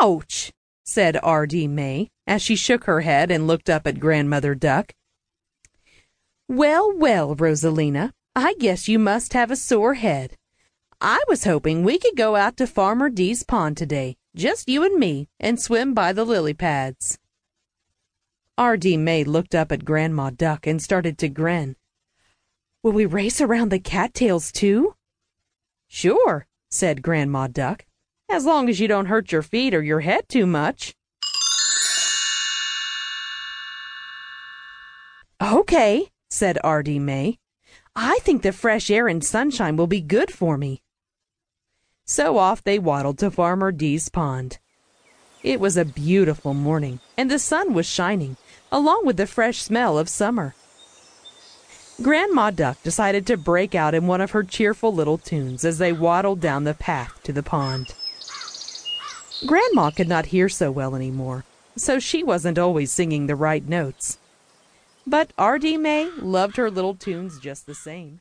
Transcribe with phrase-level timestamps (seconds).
[0.00, 0.52] Ouch!
[0.84, 1.68] said R.D.
[1.68, 4.92] Maye as she shook her head and looked up at Grandmother Duck.
[6.48, 10.36] Well, well, Rosalina, I guess you must have a sore head.
[11.00, 14.98] I was hoping we could go out to Farmer D's pond today, just you and
[14.98, 17.18] me, and swim by the lily pads.
[18.56, 18.96] R.D.
[18.98, 21.74] Maye looked up at Grandma Duck and started to grin.
[22.82, 24.94] Will we race around the cattails too?
[25.88, 27.84] Sure, said Grandma Duck,
[28.32, 30.94] as long as you don't hurt your feet or your head too much.
[35.40, 36.98] Okay, said R.D.
[36.98, 37.38] Maye.
[37.94, 40.82] I think the fresh air and sunshine will be good for me.
[42.06, 44.58] So off they waddled to Farmer D's pond.
[45.42, 48.36] It was a beautiful morning, and the sun was shining,
[48.70, 50.54] along with the fresh smell of summer.
[52.00, 55.92] Grandma Duck decided to break out in one of her cheerful little tunes as they
[55.92, 57.94] waddled down the path to the pond.
[59.46, 61.44] Grandma could not hear so well anymore,
[61.76, 64.18] so she wasn't always singing the right notes.
[65.04, 65.78] But R.D.
[65.78, 68.20] Maye loved her little tunes just the same.